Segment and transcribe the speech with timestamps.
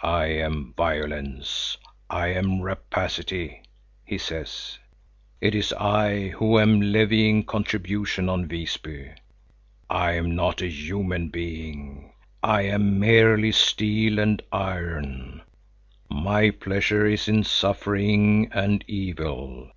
[0.00, 1.76] "I am Violence;
[2.08, 3.62] I am Rapacity,"
[4.04, 4.78] he says.
[5.40, 9.10] "It is I who am levying contribution on Visby.
[9.90, 12.12] I am not a human being;
[12.44, 15.42] I am merely steel and iron.
[16.08, 19.72] My pleasure is in suffering and evil.